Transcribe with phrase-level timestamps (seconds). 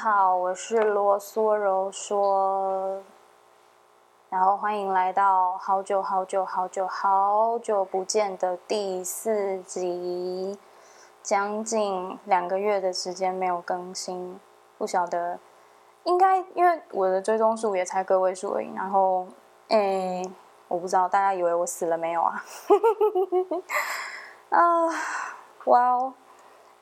[0.00, 3.02] 好，我是啰嗦柔说，
[4.30, 10.56] 然后欢迎来到好久好久好久好久不见的第四集，
[11.20, 14.38] 将近两个月的时间没有更新，
[14.78, 15.36] 不晓得，
[16.04, 19.26] 应该因为我的追踪数也才个位数而已，然后，
[19.66, 20.22] 诶，
[20.68, 22.44] 我不知道大家以为我死了没有啊？
[24.50, 24.86] 啊，
[25.64, 26.14] 哇哦！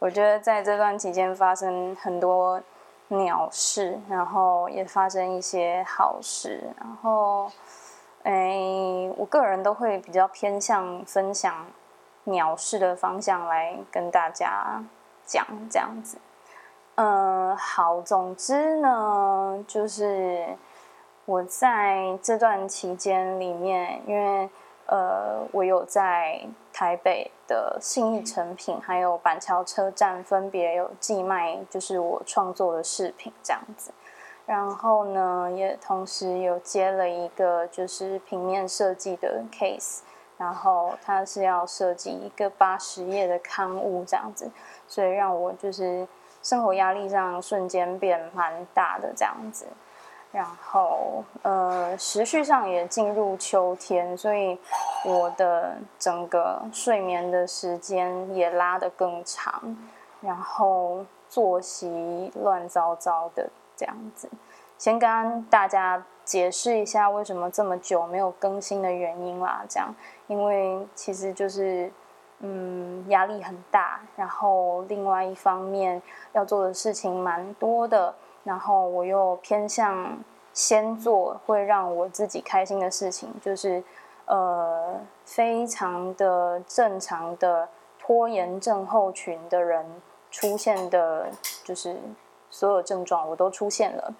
[0.01, 2.61] 我觉得在这段期间发生很多
[3.09, 7.51] 鸟事，然后也发生一些好事，然后，
[8.25, 11.67] 哎，我个人都会比较偏向分享
[12.25, 14.83] 鸟事的方向来跟大家
[15.25, 16.19] 讲这样子。
[16.97, 20.47] 嗯，好，总之呢，就是
[21.25, 24.49] 我在这段期间里面，因为。
[24.87, 33.93] 呃，我有在台北的信义成品，还有板桥车站分别有寄卖，就是我创作的饰品这样子。
[34.47, 40.03] 然后呢，也同时有接了一个就是平面设计的 case，
[40.39, 44.49] 然后它是要设计一个八十页的刊物这样子，
[44.87, 46.07] 所以让我就是
[46.45, 49.67] 生活压力上瞬间变蛮大的这样子。
[50.37, 54.61] 然后，呃，时序上也进入秋天，所以
[55.03, 59.75] 我的整个睡眠的时间也拉得更长，
[60.21, 64.29] 然后作息乱糟糟的这样子。
[64.77, 69.95] 先跟大家解释一下为什么这么久没有更新的原因啦，这样，
[70.27, 71.91] 因为其实就是，
[72.41, 76.03] 嗯，压力很大，然后另外一方面
[76.35, 78.15] 要做的事情蛮多的。
[78.47, 80.17] 然后我又偏向
[80.55, 83.83] 先做会让我自己开心的事情，就是
[84.27, 87.69] 呃非常的正常的
[87.99, 89.85] 拖延症候群的人
[90.31, 91.27] 出现的，
[91.65, 92.01] 就是
[92.49, 94.15] 所有症状我都出现了。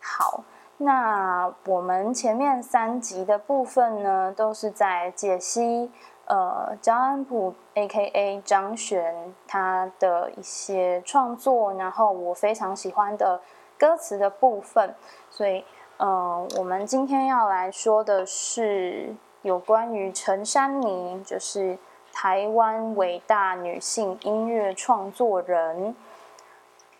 [0.00, 0.44] 好，
[0.76, 5.90] 那我们前面三集的部分呢，都是在解析
[6.26, 8.40] 呃张安普 （A.K.A.
[8.44, 13.40] 张悬）他的一些创作，然后我非常喜欢的。
[13.78, 14.94] 歌词的部分，
[15.30, 15.64] 所以，
[15.98, 21.78] 嗯，我们今天要来说的是有关于陈珊妮，就是
[22.12, 25.94] 台湾伟大女性音乐创作人。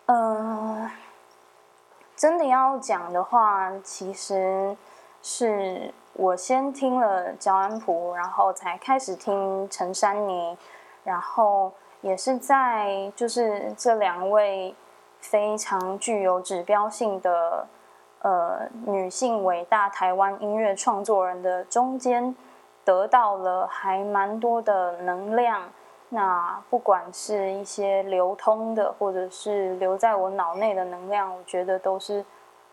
[0.05, 0.89] 嗯，
[2.15, 4.77] 真的要讲的话，其实
[5.23, 10.57] 是我先听了焦安普，然后才开始听陈珊妮，
[11.03, 11.71] 然后
[12.01, 14.75] 也是在就是这两位。
[15.29, 17.67] 非常具有指标性的
[18.21, 22.33] 呃女性伟大台湾音乐创作人的中间，
[22.85, 25.69] 得到了还蛮多的能量。
[26.07, 32.23] 那不管是一些流通的，或者是留在我脑内的能量，我觉得都是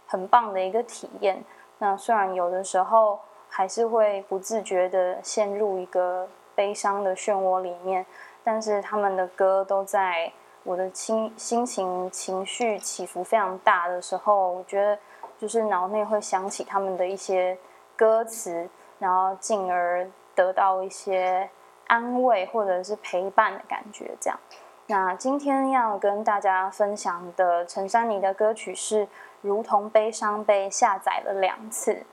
[0.07, 1.43] 很棒的一个体验。
[1.79, 8.07] 那虽然有的时候还是会不自觉的陷入一个悲伤的漩涡里面，
[8.45, 10.33] 但是他们的歌都在。
[10.65, 14.99] 我的心心情情绪起伏非常大的时候，我觉得
[15.39, 17.57] 就是脑内会想起他们的一些
[17.95, 21.49] 歌词，然后进而得到一些
[21.87, 24.11] 安慰或者是陪伴的感觉。
[24.19, 24.41] 这样，
[24.87, 29.07] 那今天要跟大家分享的陈珊妮的歌曲是
[29.43, 32.05] 《如同悲伤》，被下载了两次。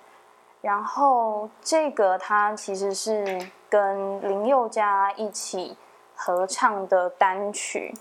[0.60, 5.78] 然后这个它其实是跟林宥嘉一起
[6.14, 7.94] 合唱的单曲。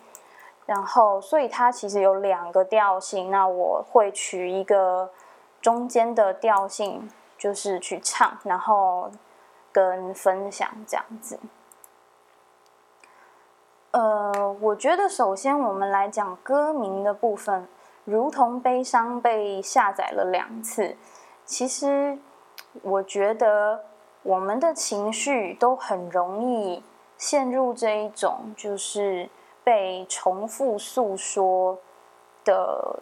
[0.70, 3.28] 然后，所以它其实有两个调性。
[3.28, 5.10] 那我会取一个
[5.60, 9.10] 中间的调性，就是去唱，然后
[9.72, 11.40] 跟分享这样子。
[13.90, 17.66] 呃，我觉得首先我们来讲歌名的部分，
[18.04, 20.96] 如同悲伤被下载了两次。
[21.44, 22.16] 其实
[22.82, 23.86] 我觉得
[24.22, 26.84] 我们的情绪都很容易
[27.18, 29.28] 陷入这一种，就是。
[29.70, 31.78] 被重复诉说
[32.44, 32.98] 的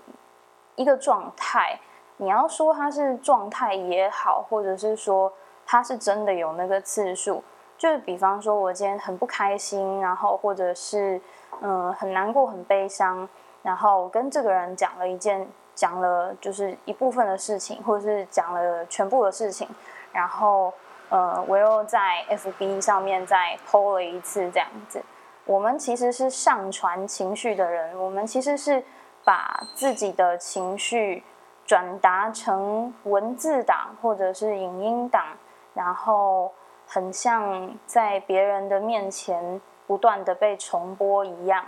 [0.77, 1.81] 一个状态，
[2.19, 5.33] 你要说它是状态也好，或者是说
[5.65, 7.43] 它是真的有那个次数，
[7.79, 11.19] 就是比方说我今天很不开心，然后或者是
[11.63, 13.27] 嗯很难过、很悲伤，
[13.63, 19.67] 然后跟这个人讲了一件，讲了就是一部分的事情，或者是讲了全部的事情，
[20.13, 20.71] 然后
[21.09, 25.03] 呃我又在 FB 上面再 PO 了一次这样子。
[25.49, 28.85] 我们其实是上传情绪的人，我们其实是
[29.25, 31.25] 把自己的情绪
[31.65, 35.25] 转达成文字档或者是影音档，
[35.73, 36.53] 然后
[36.87, 41.65] 很像在别人的面前不断的被重播一样。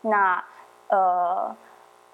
[0.00, 0.44] 那
[0.88, 1.56] 呃，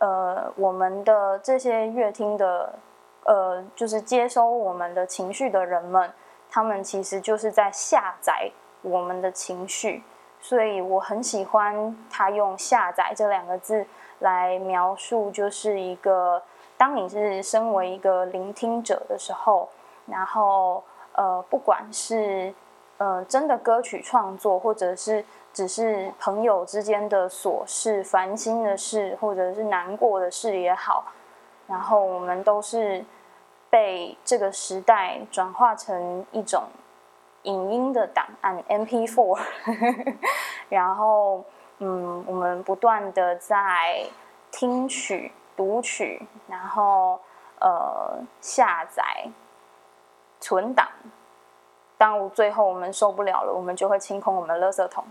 [0.01, 2.79] 呃，我们的这些乐听的，
[3.25, 6.13] 呃，就是接收我们的情绪的人们，
[6.51, 8.51] 他们其实就是在下载
[8.83, 10.03] 我们的情绪，
[10.49, 13.87] 所以我很喜欢他用“下载”这两个字
[14.21, 16.43] 来描述，就是一个
[16.79, 19.69] 当你是身为一个聆听者的时候，
[20.07, 22.55] 然后呃，不管是
[22.97, 25.23] 呃真的歌曲创作，或者是。
[25.51, 31.07] 只是朋友之间的琐事、烦心的事，或者是难过的事也好，
[31.67, 33.05] 然后我们都是
[33.69, 36.63] 被这个时代转化成一种
[37.43, 39.39] 影音的档案 （MP4），
[40.69, 41.45] 然后
[41.79, 44.05] 嗯，我们不断的在
[44.51, 47.21] 听取、读取，然后
[47.61, 49.29] 呃下载、
[50.41, 50.89] 存档。
[51.97, 55.05] 当最后我们受不了了，我们就会清空我们的垃圾桶。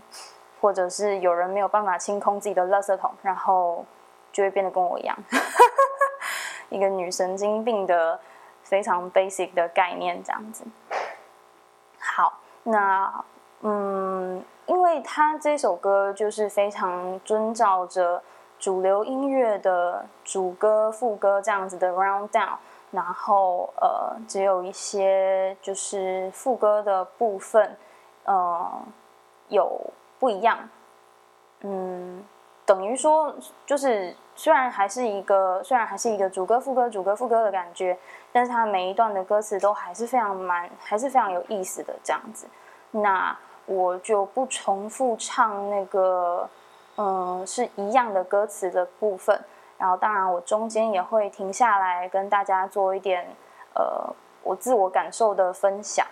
[0.60, 3.84] 或者是有人没有办法清空自己的垃圾桶，然后
[4.32, 5.16] 就会变得跟我一样
[6.68, 8.18] 一个女神经病的
[8.64, 10.64] 非常 basic 的概念这样子。
[12.64, 13.24] 那
[13.62, 18.22] 嗯，因为他这首歌就是非常遵照着
[18.58, 22.56] 主流音乐的主歌副歌这样子的 round down，
[22.90, 27.76] 然后呃，只有一些就是副歌的部分，
[28.24, 28.70] 呃，
[29.48, 29.80] 有。
[30.20, 30.58] 不一样，
[31.60, 32.24] 嗯，
[32.66, 33.32] 等于说
[33.64, 37.96] 就是虽然还是一个虽然还是一个主歌副歌主歌副歌的感觉，
[38.32, 42.46] 但是它每一段的歌词都还是非常蛮还是非常有意思的这样子。
[42.90, 43.36] 那
[43.66, 46.48] 我就不重复唱那个
[46.96, 49.38] 嗯是一样的歌词的部分，
[49.76, 53.26] 然后当然我中间也会停下来跟大家做一点
[53.74, 56.06] 呃我自我感受的分享。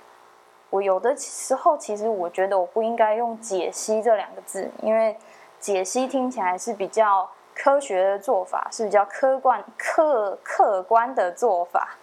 [0.69, 5.17] 我有的时候，其实我觉得我不应该用“解析”这两个字，因为
[5.61, 11.97] “解析”听起来是比较科学的做法，是比较客观、客客观的做法。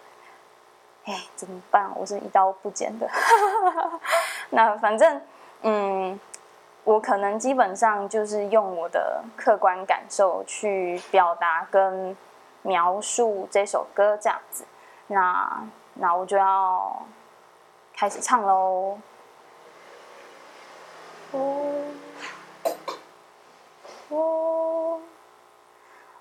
[1.04, 1.90] 哎，怎么办？
[1.96, 3.08] 我是一刀不剪的。
[4.50, 5.20] 那反正，
[5.62, 6.18] 嗯，
[6.84, 12.16] 我可能基本上就是用我的客观感受去表达跟
[12.62, 14.64] 描述这首歌这样子。
[15.06, 17.02] 那那我就要。
[17.96, 18.98] 开始唱喽！
[21.30, 21.72] 我
[24.08, 25.00] 我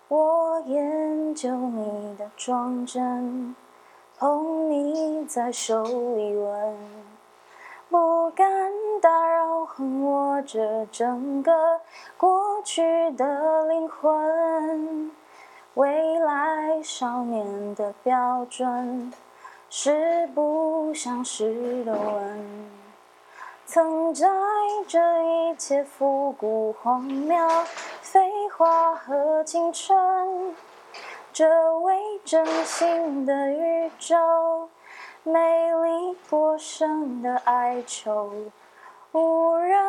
[0.07, 3.55] 我研究你的装帧，
[4.23, 6.77] 捧你在手里吻，
[7.89, 8.47] 不敢
[9.01, 11.51] 打扰横握着整个
[12.15, 15.11] 过去的灵魂，
[15.73, 19.11] 未来少年的标准。
[19.69, 22.69] 是不相识的吻，
[23.65, 24.25] 曾在
[24.87, 27.35] 这一切复古荒谬、
[28.01, 28.21] 废
[28.55, 30.55] 话和青春，
[31.33, 34.15] 这未真心的宇宙，
[35.23, 35.39] 美
[35.81, 38.29] 丽过剩的哀愁，
[39.13, 39.81] 无人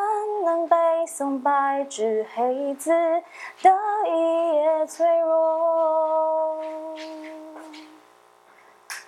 [0.43, 0.75] 能背
[1.07, 2.91] 诵白纸黑字
[3.63, 3.71] 的
[4.07, 6.63] 一页脆弱。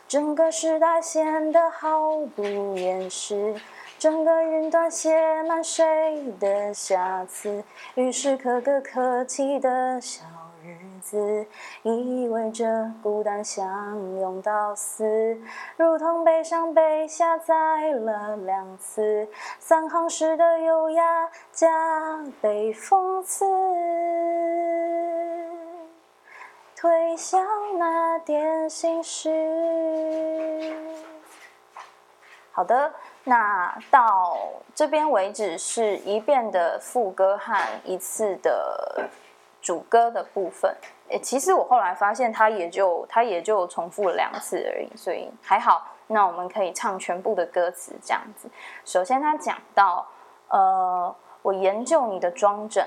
[0.07, 2.43] 整个时代显得毫不
[2.77, 3.55] 掩饰，
[3.99, 7.65] 整个云端写满谁的瑕疵。
[7.95, 10.21] 于是，可歌可泣的小
[11.07, 11.47] 子，
[11.83, 15.39] 意味着孤单相拥到死，
[15.77, 19.29] 如同悲伤被下载了两次。
[19.61, 23.45] 三行诗的优雅加倍讽刺。
[26.75, 27.39] 推销
[27.79, 29.31] 那点心事。
[32.51, 32.93] 好的，
[33.25, 34.37] 那到
[34.75, 39.09] 这边为止是一遍的副歌和一次的
[39.61, 40.75] 主歌的部分。
[41.09, 45.87] 诶，其实我后来发现，他也就他也就重复了两次而已，所以还好。
[46.09, 48.49] 那我们可以唱全部的歌词，这样子。
[48.85, 50.07] 首先，他讲到，
[50.49, 52.85] 呃，我研究你的装整，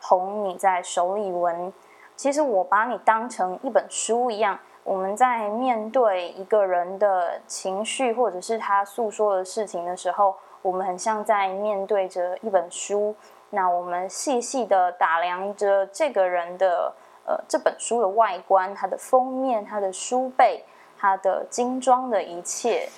[0.00, 1.72] 捧你在手里闻。
[2.14, 13.14] 其实我把你当成一本书一样，我们在面对一个人的情绪或者是他诉说的事情的时候，我们很像在面对着一本书。
[13.50, 16.92] 那我们细细的打量着这个人的
[17.26, 20.64] 呃这本书的外观，它的封面、它的书背、
[20.98, 22.88] 它的精装的一切，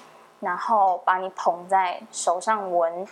[0.41, 3.07] 然后把你捧在手上闻。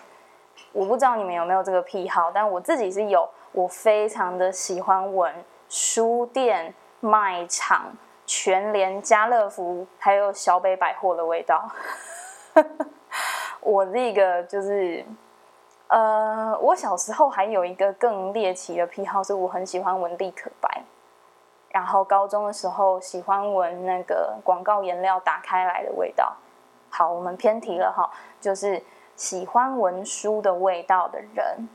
[0.73, 5.35] 我不知道你们有没有这个癖好，但我自己是有，我非常的喜欢闻。
[5.69, 7.93] 书店、卖场、
[8.25, 11.69] 全联、家乐福，还有小北百货的味道。
[13.61, 15.05] 我这个就是，
[15.89, 20.85] 呃，我小时候还有一个更猎奇的癖好，是我很喜欢闻立可白。
[21.77, 26.35] 然后高中的时候喜欢闻那个广告颜料打开来的味道。
[26.89, 28.83] 好，我们偏题了哈，就是
[29.15, 31.69] 喜欢闻书的味道的人。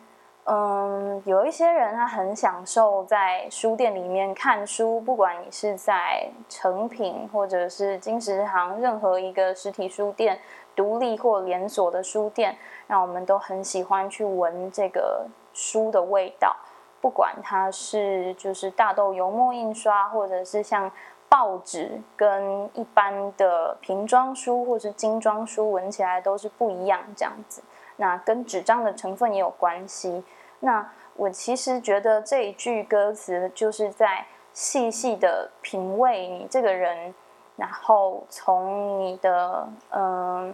[0.46, 10.40] 嗯，有一些人他很享受在书店里面看书，不管你是在成品或者是金石行任何一个实体书店、
[10.76, 16.58] 独立或连锁的书店，那我们都很喜欢去闻这个书的味道。
[17.02, 20.90] 不管它是就是大豆油墨印刷，或者是像
[21.28, 27.64] 报纸跟一般的瓶装书或是精装书，闻起来都是不一样这样子。
[27.96, 30.24] 那跟纸张的成分也有关系。
[30.60, 37.16] 那我其实觉得这一句歌词就是在细细的品味你这个人，
[37.56, 40.54] 然后从你的嗯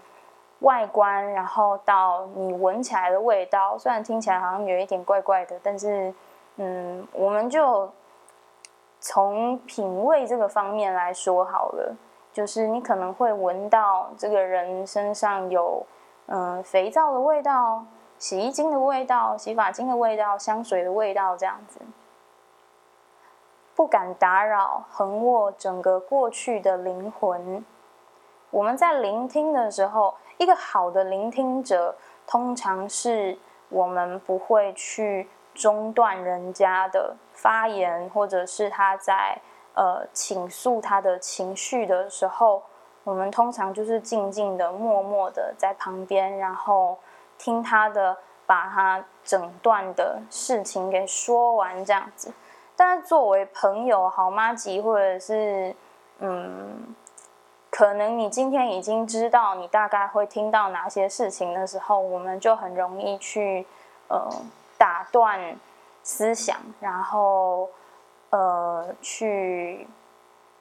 [0.59, 6.13] 外观，然后到你闻起来的味道，虽然听起来好像有一点怪怪的，但是。
[6.57, 7.89] 嗯，我们就
[8.99, 11.95] 从品味这个方面来说好了。
[12.33, 15.83] 就是你可能会闻到这个人身上有
[16.27, 17.83] 嗯肥皂的味道、
[18.19, 21.79] 洗衣精的味道、洗发精的味道、香水的味道这样子。
[23.75, 27.65] 不敢打扰横卧整个过去的灵魂。
[28.51, 31.95] 我们在聆听的时候，一个好的聆听者，
[32.27, 33.35] 通常是
[33.69, 35.27] 我们不会去。
[35.57, 39.35] 中断人家的发言，或者是他在
[39.73, 42.61] 呃倾诉他的情绪的时候，
[43.03, 46.95] 我们通常就是静静的、默默的在旁边，然后
[47.39, 52.31] 听他的把他整段的事情给说完这样子。
[52.75, 55.75] 但是作为朋友、好妈吉，或者是
[56.19, 56.95] 嗯，
[57.71, 63.65] 可能你今天已经知道你大概会听到哪些事情的时候，我们就很容易去
[64.09, 64.29] 呃。
[64.77, 65.57] 打断
[66.03, 67.69] 思想，然后
[68.29, 69.87] 呃，去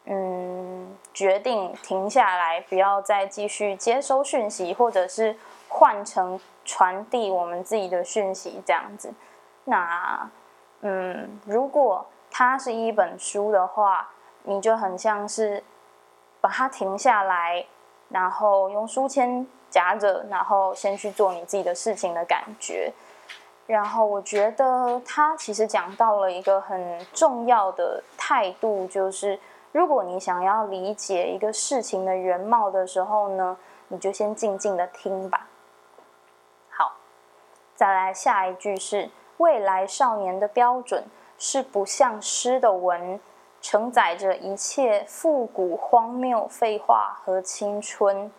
[0.05, 5.37] 嗯决定停下来，不要再继续接收讯息，或者是
[5.69, 9.13] 换成传递我们自己的讯息这样子。
[9.65, 10.31] 那
[10.81, 14.09] 嗯，如果它是一本书的话，
[14.45, 15.65] 你就很像是
[16.41, 17.67] 把它停下来，
[18.09, 22.93] 然后用书签夹着，然后先去做你自己的事情的感觉。
[23.67, 29.37] 然后我觉得他其实讲到了一个很重要的态度，就是
[29.73, 33.57] 如果你想要理解一个事情的原貌的时候呢，
[33.89, 35.49] 你就先静静的听吧。
[36.71, 36.93] 好，
[37.75, 41.03] 再来下一句是：未来少年的标准
[41.37, 43.19] 是不像诗的文，
[43.61, 48.31] 承载着一切复古、荒谬、废话和青春。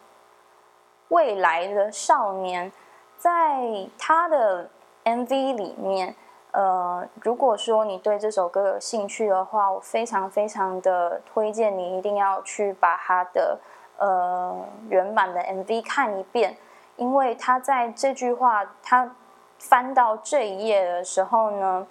[1.09, 2.71] 未来的少年，
[3.17, 4.69] 在他的。
[5.07, 6.13] MV 里面，
[6.51, 13.57] 呃，如果说你对这首歌有兴趣的话，我非常非常的推荐你一定要去把它的
[13.97, 14.53] 呃
[14.89, 16.57] 原版的 MV 看一遍，
[16.97, 19.15] 因为他在这句话他
[19.57, 21.87] 翻到这一页的时候呢，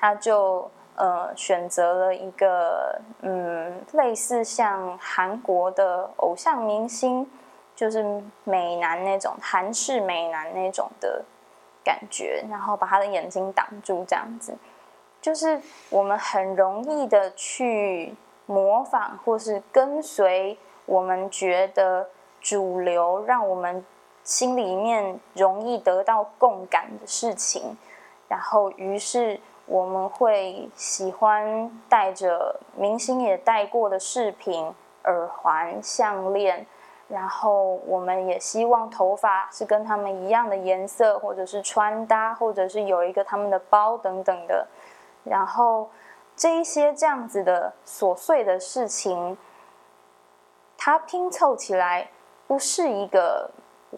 [0.00, 7.30] 他就呃选择了一个嗯类似像韩国的偶像明星，
[7.76, 8.04] 就是
[8.42, 11.24] 美男那种韩式美男那种的。
[11.86, 14.58] 感觉，然后把他的眼睛挡住，这样子，
[15.20, 18.12] 就是我们很容易的去
[18.46, 22.08] 模仿或是跟随我们觉得
[22.40, 23.84] 主流，让我们
[24.24, 27.76] 心里面容易得到共感的事情，
[28.26, 34.74] 然后于是我们会喜欢戴着明星也戴过的饰品、
[35.04, 36.66] 耳环、项链。
[37.08, 44.66] 然后我们也希望头发是跟他们一样的颜色，或者是穿搭，或者是有一个他们的包等等的。
[45.22, 45.88] 然后
[46.34, 49.38] 这一些这样子的琐碎的事情，
[50.76, 52.10] 它拼凑起来
[52.48, 53.50] 不是一个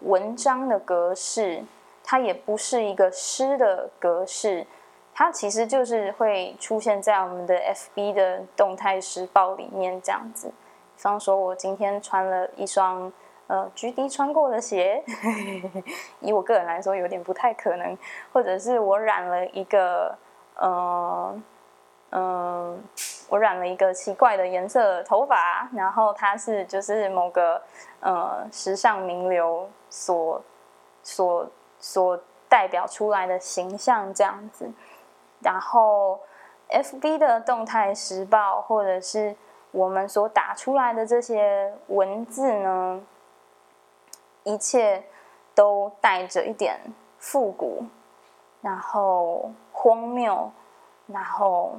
[0.03, 1.63] 文章的格式，
[2.03, 4.65] 它也不是一个诗的格式，
[5.13, 10.51] 它其实就是会出现在我们的 FB 的动态时报里面这样子。
[10.99, 13.09] 比方说，我今天穿了一双
[13.47, 15.01] 呃 G D 穿过的鞋，
[16.19, 17.97] 以我个人来说有点不太可能。
[18.33, 20.13] 或者是我染了一个
[20.57, 21.41] 呃
[22.09, 22.83] 嗯，
[23.29, 27.61] 我染了一个奇怪的颜色头发，然后它是就是某个
[28.01, 30.41] 呃时尚名流所
[31.01, 34.69] 所所代表出来的形象这样子。
[35.39, 36.19] 然后
[36.67, 39.33] F B 的动态时报或者是。
[39.71, 43.01] 我们所打出来的这些文字呢，
[44.43, 45.03] 一切
[45.53, 46.79] 都带着一点
[47.17, 47.85] 复古，
[48.61, 50.51] 然后荒谬，
[51.07, 51.73] 然后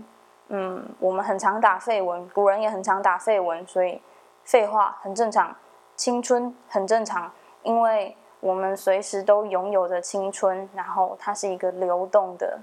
[0.49, 4.00] 嗯，我们很常打废文，古人也很常打废文，所以
[4.44, 5.54] 废话很正常，
[5.97, 7.30] 青春很正常，
[7.62, 12.59] 因为我们随时都拥有着青春，然后它是一个流动的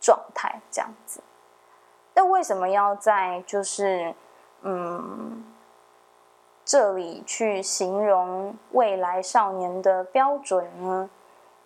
[0.00, 1.20] 状态，这样子。
[2.14, 4.14] 那为什么要在就是
[4.62, 5.44] 嗯
[6.64, 11.10] 这里去形容未来少年的标准呢？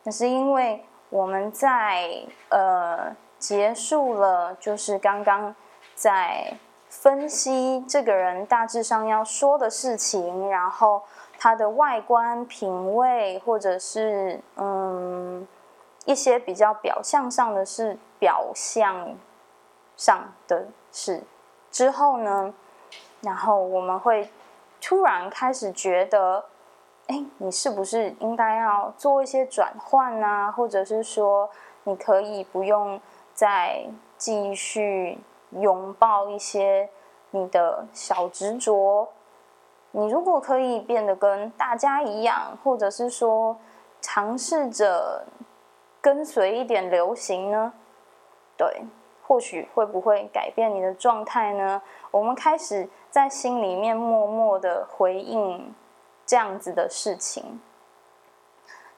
[0.02, 2.08] 那是因为我们在
[2.48, 5.54] 呃结束了，就是刚刚
[5.94, 6.54] 在
[6.88, 11.02] 分析这个人大致上要说的事情，然后
[11.38, 15.46] 他的外观品味，或者是嗯
[16.06, 19.14] 一些比较表象上的是表象。
[19.98, 21.22] 上的事
[21.70, 22.54] 之后呢，
[23.20, 24.30] 然后我们会
[24.80, 26.46] 突然开始觉得，
[27.08, 30.54] 哎，你是不是应该要做一些转换呢？
[30.56, 31.50] 或者是说，
[31.82, 32.98] 你可以不用
[33.34, 33.84] 再
[34.16, 35.18] 继续
[35.50, 36.88] 拥抱一些
[37.32, 39.08] 你的小执着。
[39.90, 43.58] 你如果可以变得跟大家一样，或者是说
[44.00, 45.24] 尝试着
[46.00, 47.72] 跟随一点流行呢？
[48.56, 48.84] 对。
[49.28, 51.82] 或许会不会改变你的状态呢？
[52.10, 55.74] 我们开始在心里面默默的回应
[56.24, 57.60] 这样子的事情。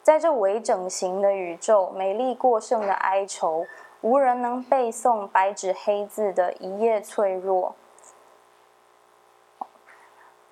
[0.01, 3.65] 在这微整形的宇宙，美丽过剩的哀愁，
[3.99, 7.75] 无人能背诵白纸黑字的一页脆弱。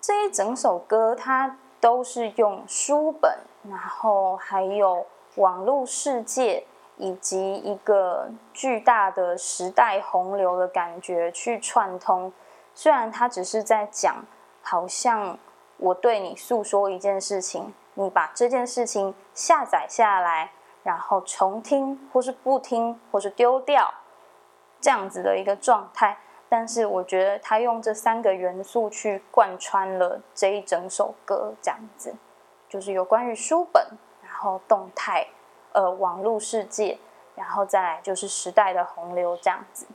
[0.02, 5.06] 这一整首歌，它都是用书本，然后还有
[5.36, 6.66] 网络世界。
[7.00, 12.32] 以及一个巨大的时代洪流的感觉去串通，
[12.76, 14.18] 虽然他只是在讲，
[14.62, 15.38] 好像
[15.78, 20.52] 我对你诉说一件事情，你把这件事情下载下来，
[20.84, 23.90] 然后重听，或是不听，或是丢掉，
[24.82, 26.18] 这样子的一个状态。
[26.50, 32.14] 但是我觉得他用这三个元素去贯穿了这一整首歌，这样子
[32.68, 33.82] 就是有关于书本，
[34.22, 35.26] 然后动态。
[35.72, 36.98] 呃，网络世界，
[37.36, 39.86] 然后再来就是时代的洪流这样子。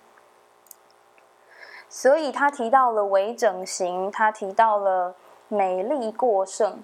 [1.88, 5.14] 所以他提到了微整形，他提到了
[5.48, 6.82] 美丽过剩。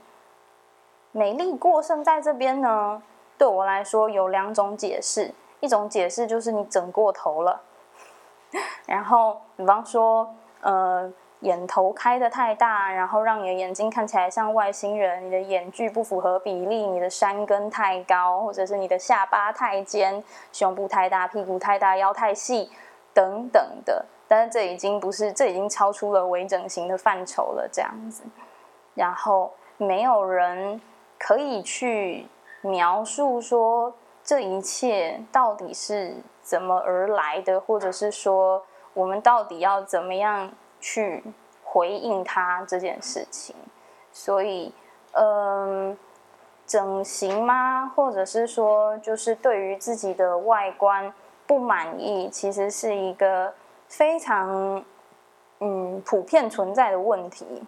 [1.12, 3.02] 美丽过剩在这边呢，
[3.36, 7.60] 对我来说有两种解释，一种解释就是你整过头了，
[8.86, 11.12] 然后比方说，呃。
[11.40, 20.22] 眼头开的太大，然后让你的眼睛看起来像外星人；你的眼距不符合比例，你的山根太高，或者是你的下巴太尖，
[20.52, 22.70] 胸部太大，屁股太大，腰太细，
[23.14, 24.04] 等等的。
[24.28, 27.66] 但是这已经不是， 这已经超出了微整形的范畴了。
[27.72, 28.22] 这样子，
[28.94, 30.78] 然后没有人
[31.18, 32.26] 可以去
[32.60, 40.52] 描述说这一切到底是怎么而来的，或者是说我们到底要怎么样？
[40.80, 41.22] 去
[41.62, 43.54] 回应他这件事情，
[44.10, 44.74] 所以，
[45.12, 45.96] 嗯，
[46.66, 47.92] 整形吗？
[47.94, 51.12] 或者是说，就是对于自己的外观
[51.46, 53.54] 不满意，其实是一个
[53.86, 54.84] 非常
[55.60, 57.62] 嗯普遍存在的问题。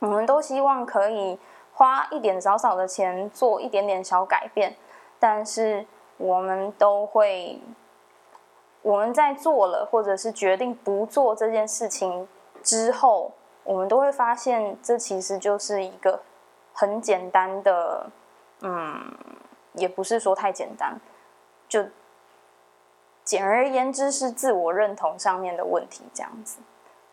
[0.00, 1.38] 我们都希望可以
[1.72, 4.76] 花一点少少的钱做一点点小改变，
[5.18, 7.60] 但是我们都会。
[8.88, 12.26] 我们在做了，或者是决定不做这件事情
[12.62, 13.30] 之后，
[13.62, 16.22] 我们都会发现，这其实就是一个
[16.72, 18.10] 很简单的，
[18.62, 19.14] 嗯，
[19.74, 20.98] 也不是说太简单，
[21.68, 21.84] 就
[23.24, 26.58] 简而言之是自我认同上面的问题，这样子。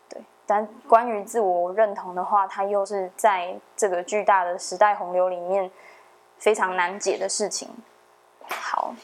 [0.07, 5.69] 对，但关于自我认同的话，它又是在这个巨大的时代洪流里面
[6.37, 7.67] 非常难解的事情。
[8.47, 8.95] 好。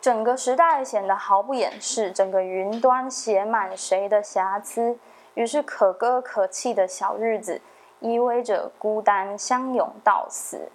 [0.00, 4.98] 整个时代显得毫不掩饰，整个云端写满谁的瑕疵。
[5.34, 7.60] 于是可歌可泣的小日子，
[8.00, 10.70] 依偎着孤单相拥到死。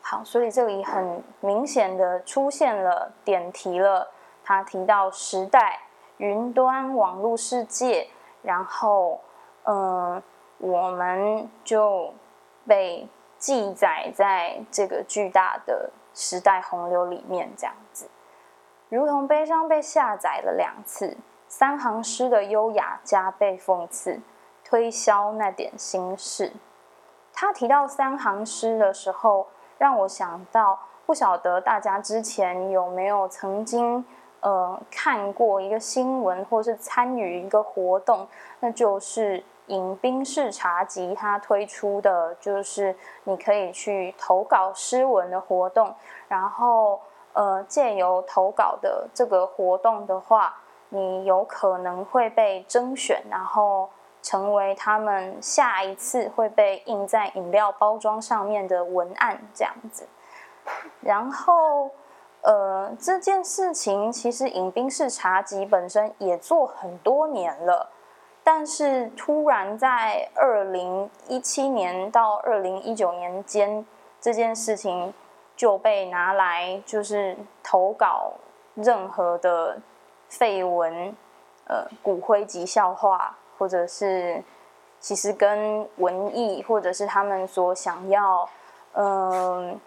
[0.00, 4.10] 好，所以这里很明显的出现了点题了。
[4.44, 5.78] 他提到时代、
[6.16, 8.08] 云端、网络世界，
[8.42, 9.20] 然后，
[9.62, 10.20] 嗯，
[10.58, 12.12] 我们就
[12.66, 13.08] 被
[13.38, 18.08] 记载在这个巨大的时代洪流里面，这样子。
[18.92, 21.16] 如同悲伤被下载了两次，
[21.48, 24.20] 三行诗的优雅加倍讽刺，
[24.62, 26.52] 推销那点心事。
[27.32, 29.46] 他提到三行诗的时候，
[29.78, 34.04] 让我想到，不晓得大家之前有没有曾经
[34.40, 38.28] 呃看过一个新闻，或是参与一个活动，
[38.60, 45.94] 那就是饮冰式茶集他推出的就是你可以去投稿诗文的活动，
[46.28, 47.00] 然后。
[47.34, 50.54] 呃，借由投稿的这个活动的话，
[50.90, 53.88] 你有可能会被征选，然后
[54.20, 60.06] 成为他们下一次会被印在饮料包装上面的文案这样子。
[61.00, 61.90] 然后，
[62.42, 67.88] 呃，这件事情其实饮冰室茶几本身也做很多年了，
[68.44, 73.86] 但是突然在二零一七年到二零一九年间，
[74.20, 75.14] 这件事情。
[75.62, 78.32] 就被拿来就是投稿
[78.74, 79.78] 任何的
[80.28, 81.14] 绯闻、
[81.68, 84.42] 呃骨灰级笑话，或者是
[84.98, 88.48] 其实跟文艺或者是他们所想要
[88.94, 89.78] 嗯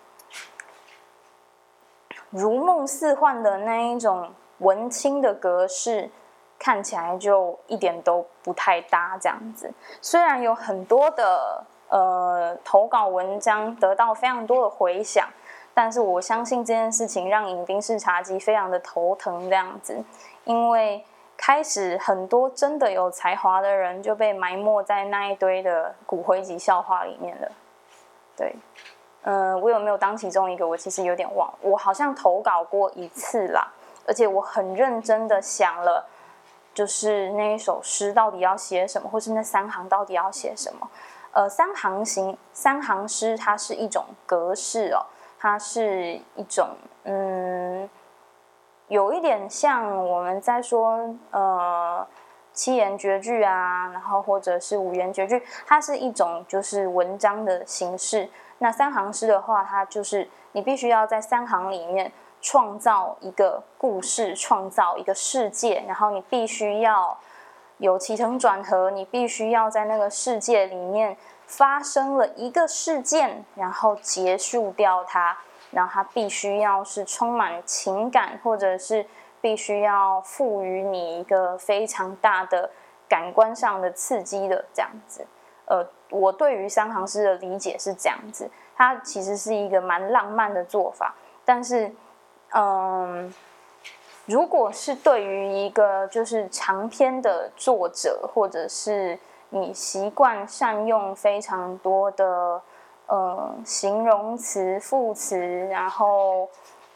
[2.30, 6.10] 如梦似幻的那一种文青的格式，
[6.58, 9.18] 看起来就一点都不太搭。
[9.20, 9.70] 这样子，
[10.02, 15.28] 虽然有很多的呃投稿文章得到非常多的回响。
[15.76, 20.02] 但是我相信这件事情让饮冰式茶几非常的头疼，这样子，
[20.46, 21.04] 因为
[21.36, 27.52] 开始很多真的有才华的人就被埋没在那一堆的骨灰级笑话里面了。
[28.38, 28.56] 对，
[29.24, 30.66] 嗯，我有没有当其中一个？
[30.66, 33.68] 我其实有点忘，我好像投稿过一次啦，
[34.08, 36.08] 而且我很认真的想了，
[36.74, 40.90] 就是那一首诗到底要写什么，或是那三行到底要写什么？
[41.34, 45.04] 呃，三行行三行诗，它是一种格式哦。
[45.38, 46.70] 它是一种，
[47.04, 47.88] 嗯，
[48.88, 52.08] 有一点像我们在说，呃，
[52.52, 58.30] 七言绝句啊，然后或者是五言绝句，它是一种就是文章的形式。
[58.58, 67.18] 那三行诗的话，它就是你必须要在三行里面创造一个故事，创造一个世界，然后你必须要
[67.78, 71.16] 有起承转合，你必须要在那个世界里面。
[71.48, 75.38] 发生了一个事件，然后结束掉它，
[75.72, 79.06] 然后它必须要是充满情感，或者是
[79.42, 82.72] 必须要赋予你一个非常大的
[83.08, 85.26] 感官上的刺激的这样子。
[85.66, 91.14] 呃，我对于三行诗的理解是这样子，它其实是一个蛮浪漫的做法，
[91.46, 91.94] 但是，
[92.54, 93.34] 嗯，
[94.26, 99.20] 如果是对于一个就是长篇的作者，或者是。
[99.56, 102.62] 你习惯善用非常多的
[103.08, 106.50] 呃形容词、副词，然后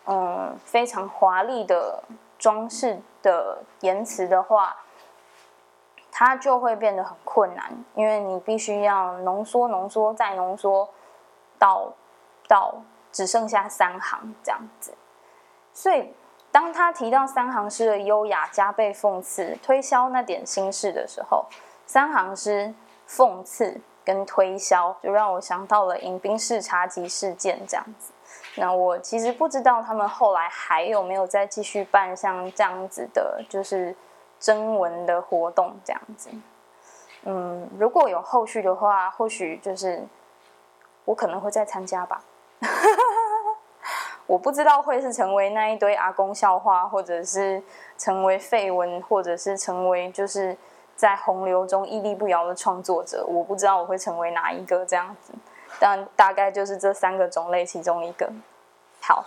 [0.03, 2.03] 嗯非常华丽的
[2.37, 4.75] 装饰的言辞的话，
[6.11, 10.89] 它就会变得很困难，因为你必须要浓缩、浓缩再浓缩
[11.57, 11.93] 到
[12.45, 12.75] 到
[13.09, 14.93] 只剩下三行这样子。
[15.71, 16.13] 所以，
[16.51, 21.45] 当他提到三行诗的优雅加倍讽刺、推销那点心事的时候。
[21.89, 22.71] 三行诗
[23.09, 28.13] 讽刺跟推销，就让我想到了迎宾式茶几事件这样子。
[28.57, 33.95] 那我其实不知道他们后来还有没有再继续办像这样子的，就是
[34.39, 36.29] 征文的活动这样子。
[37.23, 40.05] 嗯，如果有后续的话，或许就是
[41.05, 42.21] 我可能会再参加吧。
[44.27, 47.63] 我不知道会是成为那一堆阿公笑话，或者是
[47.97, 50.55] 成为废文，或者是成为就是。
[50.99, 55.31] 在洪流中屹立不摇的创作者，我不知道我会成为哪一个这样子，
[55.79, 58.29] 但大概就是这三个种类其中一个。
[59.01, 59.23] 好，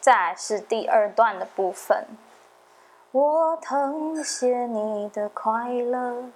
[0.00, 2.06] 再来是第二段的部分。
[3.12, 6.30] 我誊写你的快乐，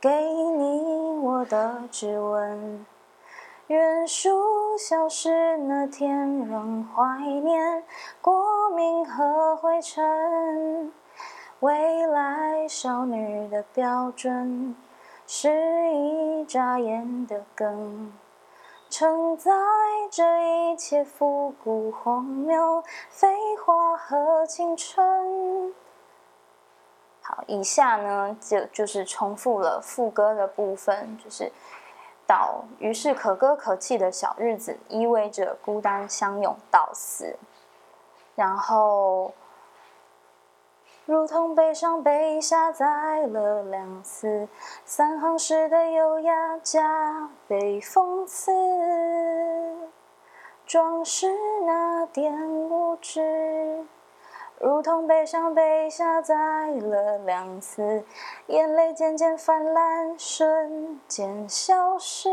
[0.00, 2.84] 给你我的指纹。
[3.68, 7.84] 愿书消失那天，仍怀念
[8.20, 10.92] 过敏和灰尘。
[11.60, 14.76] 未来少女的标准
[15.26, 18.12] 是一眨眼的梗，
[18.88, 19.50] 承载
[20.08, 25.74] 着一切复古荒谬废话和青春。
[27.22, 31.50] 好，以下呢就就是重复了副歌的部分，就是
[32.24, 37.36] 到于是可歌可泣的小日子意味着孤单相拥到死，
[38.36, 39.32] 然后。
[41.08, 44.46] 如同悲伤被下载了两次，
[44.84, 48.52] 三行诗的优雅加倍讽刺，
[50.66, 53.86] 装饰那点无知。
[54.60, 56.34] 如同悲伤被下载
[56.72, 58.04] 了两次，
[58.48, 62.28] 眼泪渐渐泛滥，瞬间消失。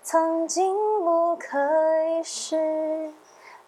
[0.00, 0.74] 曾经
[1.04, 1.58] 不可
[2.04, 3.12] 一世。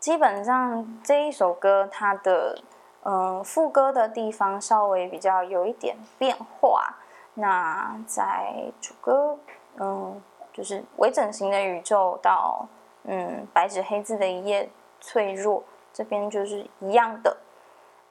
[0.00, 2.58] 基本上这一首歌它的
[3.04, 6.96] 嗯副歌的地方稍微比较有一点变化。
[7.34, 9.38] 那在主歌，
[9.76, 10.20] 嗯，
[10.52, 12.66] 就是微整形的宇宙到
[13.04, 14.68] 嗯白纸黑字的一页
[15.00, 17.36] 脆弱，这边就是一样的。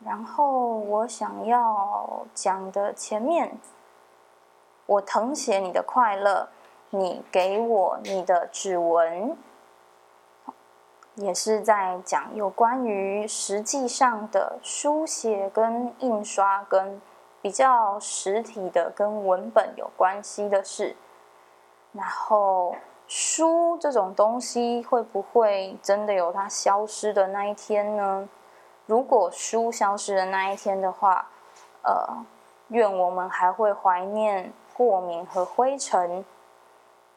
[0.05, 3.57] 然后我想要讲的前面，
[4.85, 6.47] 我誊写你的快乐，
[6.91, 9.37] 你给我你的指纹，
[11.19, 17.01] 也是在讲有关于实际上的书写跟印刷跟
[17.41, 20.95] 比较实体的跟文本有关系的事。
[21.91, 22.75] 然后
[23.07, 28.29] 书这种东西会不会真的有它消失的那一天呢？
[28.85, 31.27] 如果书消失的那一天的话，
[31.83, 32.25] 呃，
[32.69, 36.23] 愿我们还会怀念过敏和灰尘。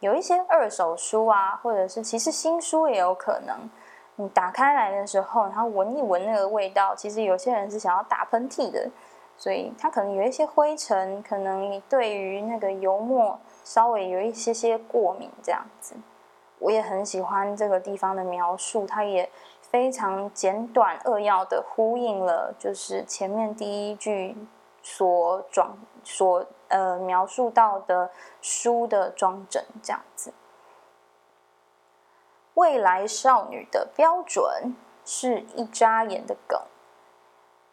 [0.00, 3.70] 有一些二手书啊，或者是其实新书也有可能，
[4.16, 8.90] 你打开来的时候，然后闻一闻那个味道，其实有些人是想要打喷嚏的，
[9.36, 15.94] 所以它可能有一些灰尘，可能你对于那个油墨稍微有一些些过敏这样子。
[16.58, 19.28] 我也很喜欢这个地方的描述，它也。
[19.72, 24.36] 非常简短扼要的呼应了，就是前面第一句
[24.82, 28.10] 所装所呃描述到的
[28.42, 30.30] 书的装帧这样子。
[32.62, 36.60] 未来少女的标准是一眨眼的梗，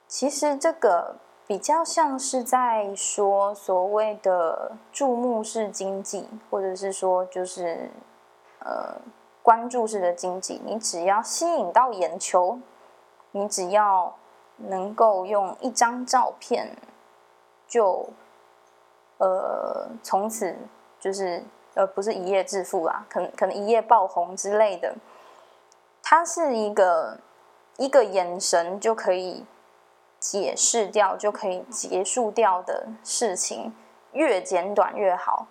[0.08, 7.92] 其实这个比较像是在说所谓的注目式经济，或者是说就是
[8.66, 8.98] 呃。
[9.42, 12.60] 关注式的经济，你只要吸引到眼球，
[13.32, 14.14] 你只要
[14.58, 16.78] 能够用一张照片，
[17.68, 18.08] 就
[19.18, 20.56] 呃从此
[21.00, 21.44] 就是
[21.80, 24.94] 呃不是一夜致富啦，可能可能一夜爆红之类的。
[26.04, 27.18] 它是一个
[27.78, 29.46] 一个眼神就可以
[30.20, 33.74] 解释掉，就可以结束掉的事情，
[34.12, 35.48] 越简短越好。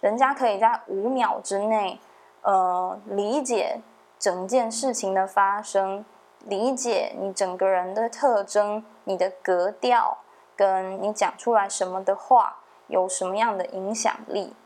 [0.00, 2.00] 人家可以在五秒之内。
[2.42, 3.80] 呃，理解
[4.18, 6.04] 整件事情的发生，
[6.46, 10.16] 理解你整个人的特征、你的格调，
[10.56, 12.56] 跟你讲出来什么的话
[12.88, 14.56] 有什么样的影响力，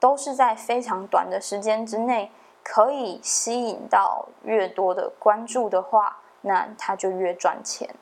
[0.00, 2.32] 都是在非常短的时间之内
[2.64, 7.94] 可以吸引到越多的关注的话，那他就越赚钱。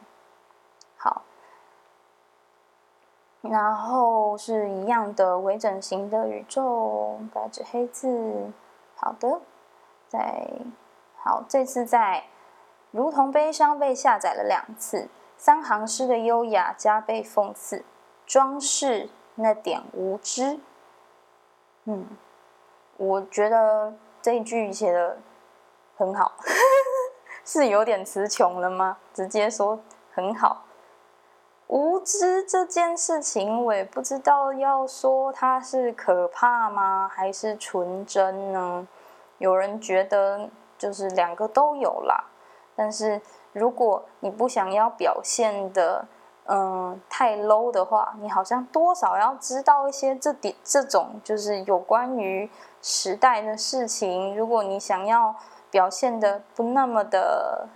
[0.97, 1.23] 好，
[3.41, 8.53] 然后是一样的微整形的宇宙，白纸黑字。
[8.95, 9.41] 好的，
[10.09, 10.49] 在
[11.17, 12.25] 好这次在
[12.91, 17.85] 如同悲伤被下载了两次，三行诗的优雅加倍讽刺，
[18.27, 20.61] 装饰那点无知。
[21.91, 22.07] 嗯，
[22.99, 25.17] 我觉得这一句写的
[25.97, 26.35] 很好，
[27.47, 28.99] 是有点词穷了吗？
[29.15, 29.81] 直接说
[30.13, 30.67] 很好。
[31.69, 38.87] 无知这件事情，我也不知道要说它是可怕吗，还是纯真呢？
[39.39, 42.23] 有人觉得就是两个都有啦，
[42.77, 43.19] 但是
[43.55, 46.07] 如果你不想要表现的
[46.49, 52.51] 嗯太 low 的话，你好像多少要知道一些这点这种就是有关于
[52.83, 54.37] 时代的事情。
[54.37, 55.35] 如果你想要
[55.71, 57.69] 表现的不那么的。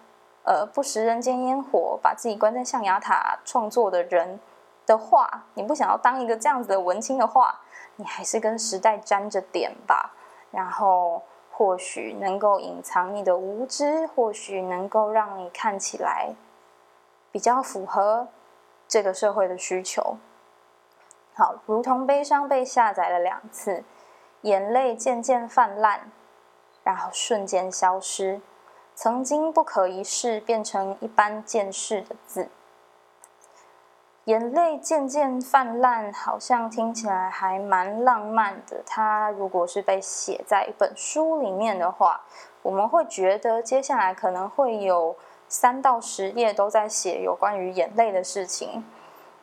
[0.45, 4.41] 呃，不食人间烟火，把自己关在象牙塔创作的人
[4.85, 7.61] 的话，你不想要当一个这样子的文青的话，
[7.95, 10.13] 你还是跟时代沾着点吧。
[10.51, 16.35] 然后或许能够隐藏你的无知，或许能够让你看起来
[17.31, 18.27] 比较符合
[18.93, 20.19] 这个社会的需求。
[21.33, 23.85] 好，如同悲伤被下载了两次，
[24.43, 26.11] 眼泪渐渐泛滥，
[26.85, 28.43] 然后瞬间消失。
[28.95, 32.51] 曾经不可一世，变成一般见识的字。
[34.25, 38.83] 眼泪渐渐泛滥，好像听起来还蛮浪漫的。
[38.85, 42.21] 它如果是被写在一本书里面的话，
[42.61, 45.17] 我们会觉得接下来可能会有
[45.53, 48.83] 三到十页都在写有关于眼泪的事情。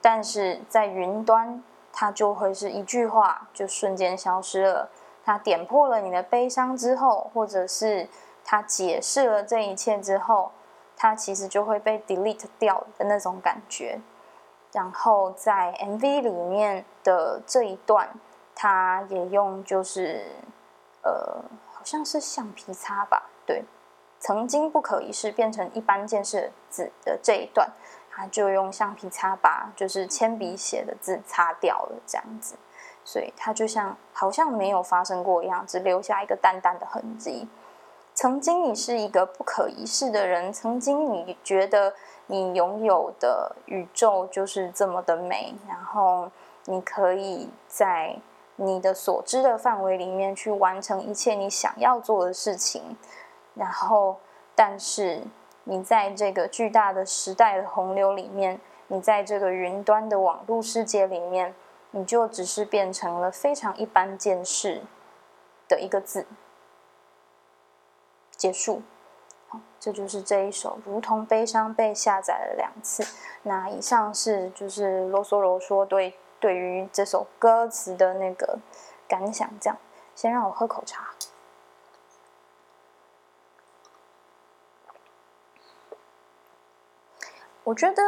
[0.02, 4.90] 但是在云端，它就会是一句话就瞬间消失了。
[5.24, 8.10] 它点破了你的悲伤之后，或者是。
[8.42, 10.52] 他解释了这一切之后，
[10.98, 14.02] 他其实就会被 delete 掉的那种感觉。
[14.72, 18.10] 然后在 MV 里面的这一段，
[18.56, 20.26] 他也用就是
[21.04, 23.30] 呃，好像是橡皮擦吧？
[23.46, 23.64] 对，
[24.20, 27.70] 曾经不可一世变成一般见识的字的这一段，
[28.12, 32.56] 他就用橡皮擦把就是铅笔写的字擦掉了，这样子。
[33.06, 37.48] 所以它就像好像没有发生过一样，只留下一个淡淡的痕迹。
[38.14, 41.94] 曾经你是一个不可一世的人，曾经你觉得
[42.28, 46.30] 你拥有的宇宙就是这么的美，然后
[46.66, 48.16] 你可以在
[48.58, 52.96] 你的所知的范围里面去完成一切你想要做的事情，
[53.60, 54.18] 然后，
[54.56, 55.22] 但是
[55.66, 61.54] 你在这个巨大的时代的洪流里面，你在这个云端的网络世界里面，
[61.92, 64.82] 你就只是变成了非常一般见识
[65.68, 66.26] 的一个字。
[68.32, 68.82] 结束，
[69.78, 73.06] 这就是这一首《如同悲伤》被下载了两次。
[73.44, 78.58] 那以上是就是啰嗦啰嗦对对于这首歌词的那个
[79.06, 79.50] 感想。
[79.60, 79.78] 这样，
[80.16, 81.10] 先让我喝口茶。
[87.70, 88.02] 我觉得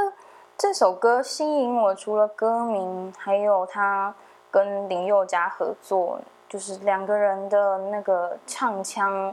[0.57, 4.11] 这首歌吸引我，除了歌名，还有他
[4.49, 6.19] 跟林宥嘉合作，
[6.49, 9.31] 就是两个人的那个唱腔。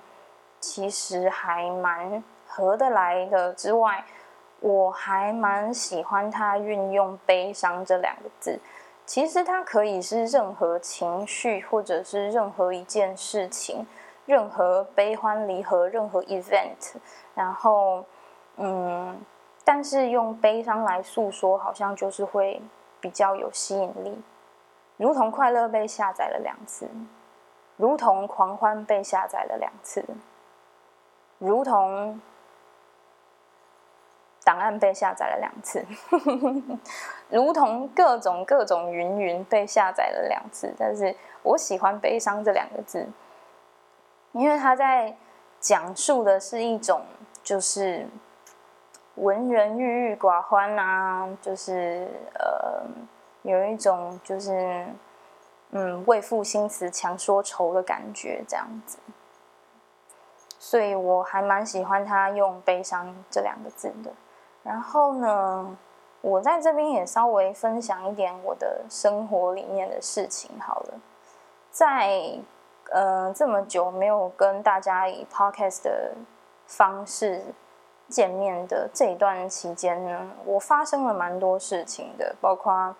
[0.61, 3.55] 其实还蛮合得来的。
[3.55, 4.05] 之外，
[4.61, 8.61] 我还蛮喜欢他运用“悲伤”这两个字。
[9.07, 13.87] 其实它可以是任何情绪，或者是任何一件事情，
[14.27, 16.97] 任何悲欢离合，任何 event。
[17.35, 18.05] 然后，
[18.57, 19.17] 嗯，
[19.71, 22.59] 但是用悲伤来诉说，好像就是会
[23.03, 24.19] 比较有吸引力。
[24.97, 26.89] 如同快乐被下载了两次，
[27.77, 30.03] 如同狂欢被下载了两次。
[31.37, 32.19] 如同
[34.43, 35.85] 档案被下载了两次，
[37.29, 43.07] 如同各种各种云云被下载了两次，但是我喜欢“悲伤”这两个字，
[44.33, 45.15] 因为他在
[45.61, 47.05] 讲述的是一种
[47.43, 48.09] 就是
[49.21, 52.83] 文人郁郁寡欢啊，就是呃
[53.43, 54.87] 有一种就是
[55.71, 58.99] 嗯为赋新词强说愁的感觉，这样子。
[60.59, 64.11] 所以我还蛮喜欢他用“悲伤”这两个字的。
[64.65, 65.77] 然后呢，
[66.21, 70.95] 我在这边也稍微分享一点我的生活里面的事情好了。
[71.71, 72.39] 在
[72.91, 76.13] 呃这么久没有跟大家以 podcast 的
[76.67, 77.43] 方式
[78.09, 82.95] 见面的这一段期间呢，我发生了蛮多事情的，包括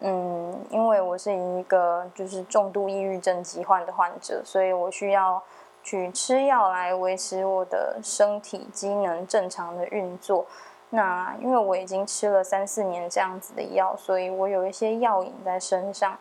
[0.00, 5.42] 嗯，因为我是一个就是重度抑郁症疾患的患者，所以我需要。
[5.84, 10.46] 去吃药来维持我的身体机能正常的运作。
[10.90, 16.16] 那因为我已经吃了三四年这样子的药，所以我有一些药瘾在身上。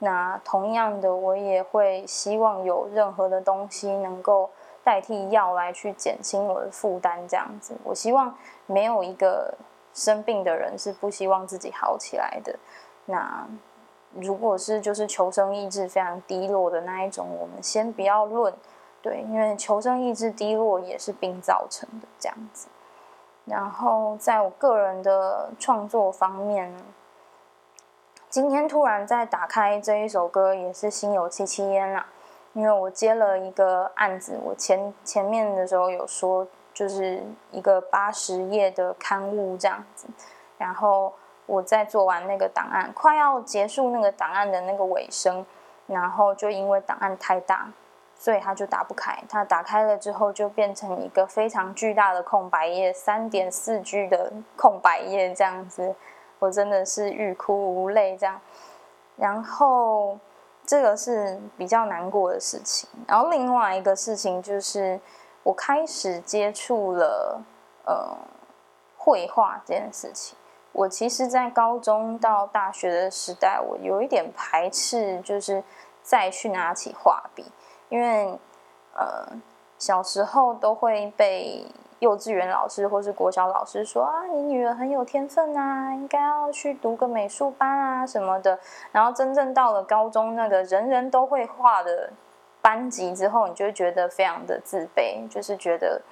[0.00, 4.50] 那同样的，我也会希望有任何的东西能够
[4.86, 7.18] 代替药来去减轻我的负担。
[7.26, 8.32] 这样子，我希望
[8.66, 9.52] 没有一个
[9.92, 12.56] 生病的人是不希望自己好起来的。
[13.06, 13.44] 那
[14.12, 18.54] 如果是就是求生意志非常低落的那一种，我们先不要论。
[19.02, 22.68] 对，因为求生意志低落也是病造成的这样子。
[23.44, 26.72] 然后在我个人的创作方面，
[28.28, 32.06] 今天突然在打开这一首歌，也是心有戚戚焉啦。
[32.56, 40.08] 因为我接了一个案子，我前前面的时候有说，就是一个八十页的刊物这样子。
[40.56, 41.12] 然后
[41.44, 45.44] 我在做完那个档案，快要结束那个档案的那个尾声，
[45.86, 47.70] 然后就因为档案太大。
[48.18, 55.94] 所以它就打不开，它打开了之后就变成一个非常巨大的空白页，三点四 G 的空白页这样子，
[56.38, 58.40] 我真的是欲哭无泪这样。
[59.16, 60.18] 然后
[60.66, 62.88] 这个是比较难过的事情。
[63.06, 65.00] 然后另外一个事情就是
[65.42, 67.40] 我开始接触了
[67.84, 68.16] 呃
[68.96, 70.36] 绘画这件事情。
[70.72, 75.64] 我其实，在高中到大学的时代，我有一点排斥，就是
[76.02, 77.50] 再去拿起画笔。
[77.88, 78.38] 因为，
[78.92, 79.26] 呃，
[79.78, 81.64] 小时候都会被
[82.00, 88.58] 幼稚园老师或是国小老师说啊，你女儿很有天分啊，应该要去读个美术班啊什么的。
[88.92, 92.10] 然后真正到了高中那个人人都会画的
[92.60, 96.02] 班级之后，你就会觉得非常的自卑，就是觉得，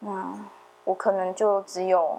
[0.00, 0.44] 嗯，
[0.84, 2.18] 我可能就只有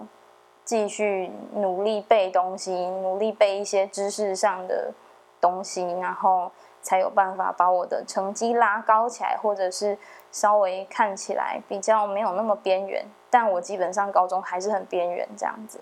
[0.64, 4.92] 继续努力背东西，努力背一些知识上的
[5.40, 6.50] 东西，然后。
[6.80, 9.98] 才有办法把我的成绩拉高起来，或者是
[10.30, 13.04] 稍微看起来比较没有那么边缘。
[13.28, 15.80] 但我基本上高中还是很边缘这样子。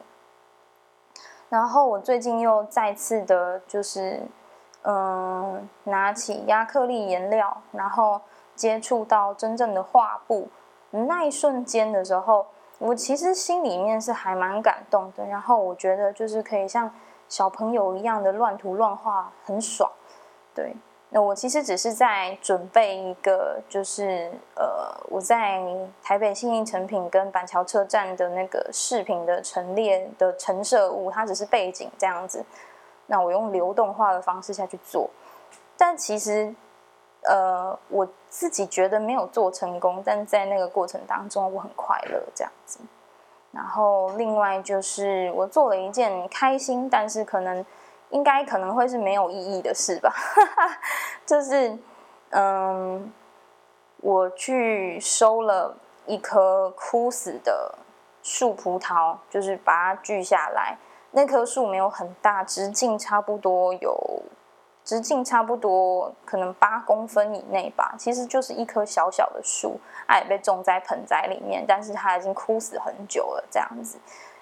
[1.48, 4.20] 然后我最近又再次的，就是
[4.82, 8.20] 嗯，拿起亚克力颜料，然后
[8.56, 10.48] 接触到真正的画布
[10.90, 12.46] 那一瞬间的时候，
[12.78, 15.24] 我其实心里面是还蛮感动的。
[15.26, 16.90] 然后我觉得就是可以像
[17.28, 19.90] 小朋友一样的乱涂乱画，很爽。
[20.54, 20.74] 对。
[21.10, 25.62] 那我其实只是在准备一个，就是呃，我在
[26.02, 32.44] 台北信义成品跟板桥车站的那个饰品的陈列的陈设物，它只是背景这样子。
[33.06, 35.08] 那我用流动化的方式下去做，
[35.78, 36.52] 但其实
[37.22, 42.80] 呃，我自己觉得没有做成功，但在那个过程当中，我很快乐这样子。
[43.56, 47.64] 然后另外就是我做了一件开心，但是可能。
[48.10, 50.14] 应该可能会是没有意义的事吧，
[51.26, 51.76] 就是
[52.30, 53.12] 嗯，
[54.00, 55.76] 我去收了
[56.06, 57.74] 一棵枯死的
[58.22, 60.78] 树葡萄，就是把它锯下来。
[61.10, 64.22] 那棵树没有很大，直径差不多有
[64.86, 67.94] 直径差不多可能八公分以内吧。
[67.98, 69.78] 其实就是一棵小小的树，
[70.08, 73.98] 它也被种在盆栽里面，但是它已经枯死很久了这样子。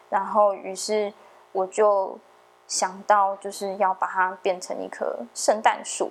[0.08, 1.12] 然后于是
[1.50, 2.16] 我就。
[2.66, 6.10] 想到就是要把它变成一棵圣诞树，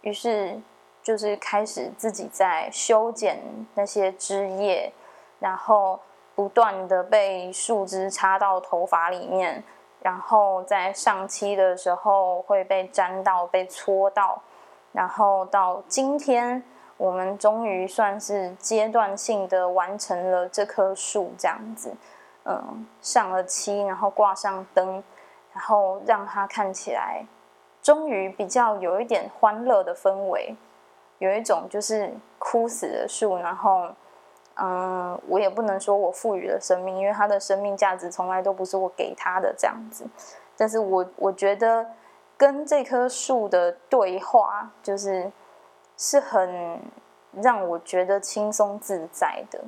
[0.00, 0.58] 于是
[1.02, 3.38] 就是开始自己在修剪
[3.74, 4.90] 那些枝叶，
[5.38, 6.00] 然后
[6.34, 9.62] 不断的被树枝插到头发里面，
[10.02, 14.42] 然后在上漆的时候会被粘到、被搓到，
[14.92, 16.62] 然后到今天
[16.96, 21.94] 我们终于算是阶段性的完成了这棵树，这样子，
[22.44, 25.02] 嗯，上了漆，然后挂上灯。
[25.54, 27.22] 然后让它看起来，
[27.82, 30.56] 终于比较有一点欢乐的氛围，
[31.18, 33.86] 有一种就是枯死的树，然后，
[34.56, 40.04] 嗯，我也不能说我赋予了生命，因为它的生命价值从来都不是我给它的这样子。
[40.56, 41.86] 但是我我觉得
[42.36, 45.30] 跟这棵树的对话，就是
[45.96, 46.80] 是很
[47.32, 49.60] 让我觉得轻松自在的。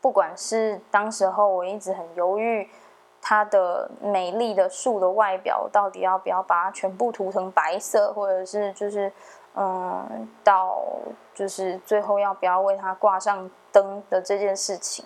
[0.00, 2.68] 不管是当时候我一直很犹豫。
[3.28, 9.12] 它的美丽的树的外表，到底要不要把它全部涂成白色，或者是就是
[9.56, 10.78] 嗯，到
[11.34, 15.04] 就是最后要不要为他挂上灯的这件事情，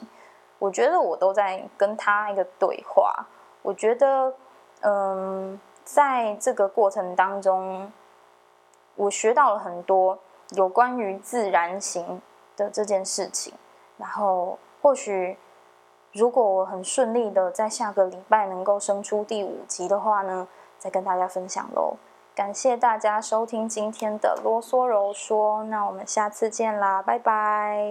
[0.59, 3.27] 我觉得我都在跟他一个对话。
[3.63, 4.35] 我觉得
[4.83, 7.91] 嗯，在这个过程当中，
[8.97, 10.19] 我学到了很多
[10.51, 12.21] 有关于自然型
[12.57, 13.55] 的这件事情，
[13.97, 15.39] 然后或许。
[16.13, 21.95] 如果我很顺利的在下个礼拜能够生出第五集的话呢，再跟大家分享喽。
[22.41, 27.85] 感谢大家收听今天的啰嗦柔说，那我们下次见啦，拜拜。